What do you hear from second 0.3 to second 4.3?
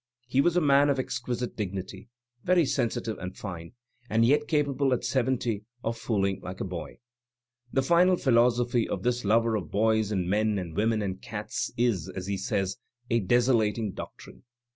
was a man of exquisite dignity, very sensitive and fine, and